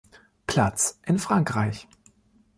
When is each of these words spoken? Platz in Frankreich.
Platz 0.47 0.99
in 1.05 1.19
Frankreich. 1.19 1.87